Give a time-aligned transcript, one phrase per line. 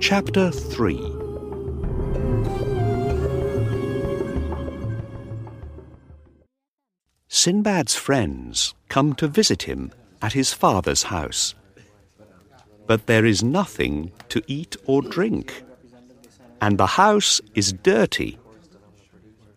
[0.00, 0.96] Chapter 3
[7.28, 11.54] Sinbad's friends come to visit him at his father's house.
[12.86, 15.62] But there is nothing to eat or drink,
[16.60, 18.38] and the house is dirty.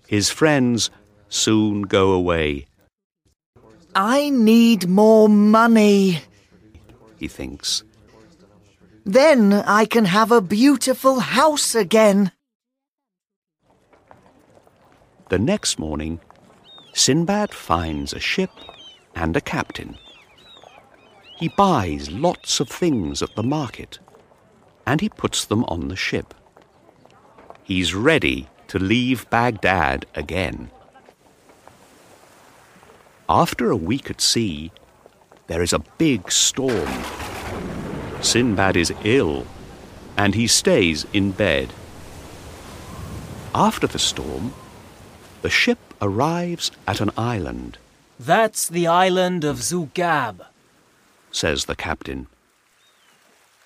[0.07, 0.91] His friends
[1.29, 2.67] soon go away,
[3.95, 6.21] I need more money.
[7.17, 7.83] he thinks.
[9.05, 12.31] Then I can have a beautiful house again.
[15.29, 16.19] The next morning,
[16.93, 18.51] Sinbad finds a ship
[19.15, 19.97] and a captain.
[21.37, 23.99] He buys lots of things at the market
[24.85, 26.33] and he puts them on the ship.
[27.63, 30.71] He's ready to leave Baghdad again.
[33.29, 34.71] After a week at sea,
[35.47, 36.89] there is a big storm.
[38.21, 39.45] Sinbad is ill
[40.17, 41.73] and he stays in bed.
[43.55, 44.53] After the storm,
[45.41, 47.77] the ship arrives at an island,
[48.19, 50.45] That's the island of Zugab.
[51.31, 52.27] says the captain.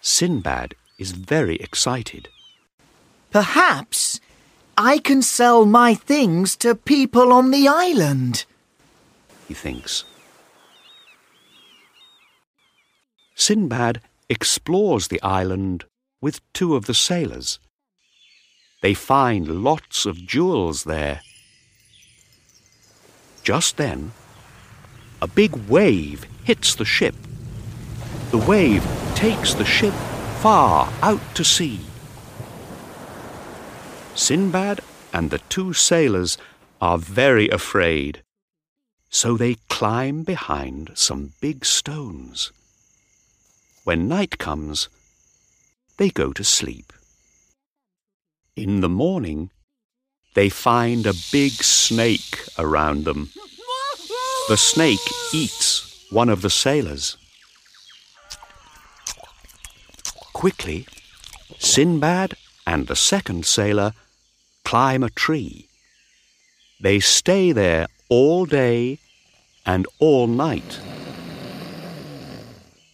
[0.02, 2.30] Sinbad is very excited.
[3.32, 4.20] Perhaps
[4.78, 8.46] I can sell my things to people on the island.
[9.48, 10.04] He thinks.
[13.36, 15.86] Sinbad explores the island
[16.22, 17.60] with two of the sailors.
[18.82, 21.22] They find lots of jewels there.
[23.44, 24.12] Just then,
[25.22, 27.16] a big wave hits the ship.
[28.32, 29.94] The wave takes the ship
[30.42, 31.80] far out to sea.
[34.16, 34.82] Sinbad
[35.14, 36.38] and the two sailors
[36.82, 38.22] are very afraid
[39.10, 42.52] so they climb behind some big stones.
[43.84, 44.90] When night comes,
[45.98, 46.94] they go to sleep.
[48.56, 49.50] In the morning,
[50.36, 53.32] they find a big snake around them.
[54.50, 55.00] The snake
[55.34, 57.18] eats one of the sailors.
[60.34, 60.86] Quickly,
[61.60, 63.94] Sinbad and the second sailor
[64.64, 65.68] climb a tree.
[66.80, 69.00] They stay there all day
[69.68, 70.80] and all night.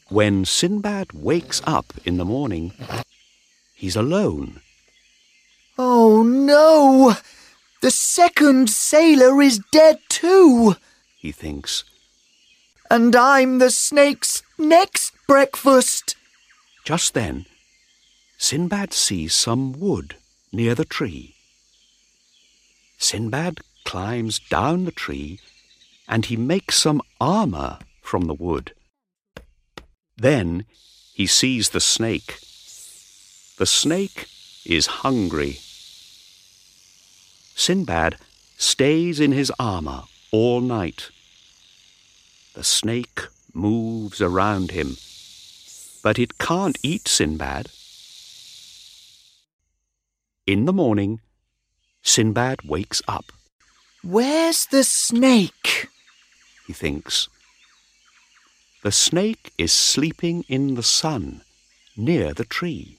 [0.10, 2.74] When Sinbad wakes up in the morning,
[3.74, 4.60] he's alone.
[5.78, 7.16] Oh no!
[7.82, 10.76] The second sailor is dead too,
[11.18, 11.84] He thinks.
[12.90, 16.16] and I'm the snake's next breakfast.
[16.86, 17.46] Just then,
[18.38, 20.16] Sinbad sees some wood
[20.52, 21.36] near the tree.
[22.98, 25.40] Sinbad climbs down the tree
[26.08, 28.74] and he makes some armor from the wood.
[30.18, 30.66] Then
[31.14, 32.40] he sees the snake.
[33.58, 34.28] The snake
[34.66, 35.60] is hungry.
[37.56, 38.18] Sinbad
[38.58, 41.10] stays in his armor all night.
[42.56, 43.22] The snake
[43.54, 44.98] moves around him,
[46.04, 47.70] but it can't eat Sinbad.
[50.46, 51.22] In the morning,
[52.02, 53.32] Sinbad wakes up.
[54.04, 55.88] Where's the snake?
[56.66, 57.28] He thinks.
[58.84, 61.42] The snake is sleeping in the sun
[61.96, 62.98] near the tree.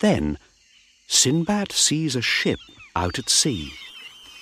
[0.00, 0.38] Then
[1.06, 2.60] Sinbad sees a ship
[2.96, 3.72] out at sea,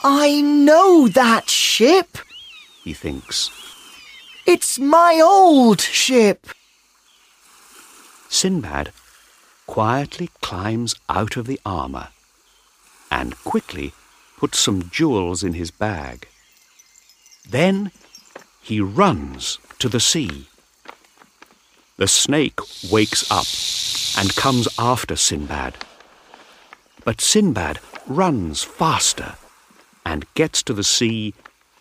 [0.02, 2.18] I know that ship.
[2.84, 3.50] he thinks.
[4.46, 6.46] It's my old ship.
[8.28, 8.92] Sinbad
[9.66, 12.08] quietly climbs out of the armour
[13.10, 13.92] and quickly
[14.36, 16.28] puts some jewels in his bag.
[17.46, 17.92] Then
[18.62, 20.48] he runs to the sea.
[21.96, 22.60] The snake
[22.90, 23.46] wakes up
[24.16, 25.74] and comes after Sinbad.
[27.04, 29.34] But Sinbad runs faster
[30.04, 31.34] and gets to the sea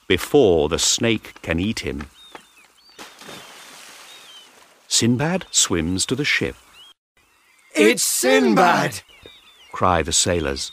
[0.07, 2.07] before the snake can eat him.
[4.87, 6.55] Sinbad swims to the ship.
[7.75, 9.01] It's Sinbad!
[9.71, 10.71] cry the sailors.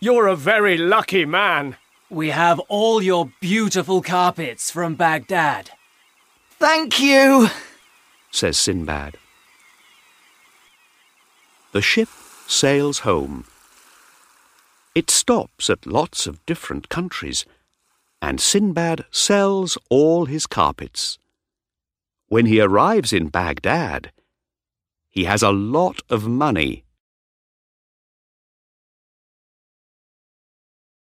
[0.00, 1.76] You're a very lucky man.
[2.10, 5.70] We have all your beautiful carpets from Baghdad.
[6.58, 7.48] Thank you.
[8.30, 9.18] says Sinbad.
[11.72, 12.08] The ship
[12.46, 13.44] sails home.
[14.94, 17.44] It stops at lots of different countries,
[18.22, 21.18] and Sinbad sells all his carpets.
[22.28, 24.12] When he arrives in Baghdad,
[25.10, 26.84] he has a lot of money